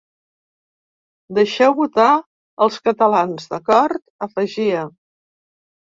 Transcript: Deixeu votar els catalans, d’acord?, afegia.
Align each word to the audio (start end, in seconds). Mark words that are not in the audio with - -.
Deixeu 1.39 1.75
votar 1.81 2.07
els 2.67 2.79
catalans, 2.89 3.45
d’acord?, 3.55 4.03
afegia. 4.31 4.83